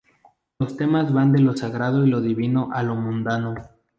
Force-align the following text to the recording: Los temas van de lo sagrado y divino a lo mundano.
Los 0.57 0.77
temas 0.77 1.13
van 1.13 1.31
de 1.31 1.41
lo 1.43 1.55
sagrado 1.55 2.07
y 2.07 2.21
divino 2.23 2.69
a 2.73 2.81
lo 2.81 2.95
mundano. 2.95 3.53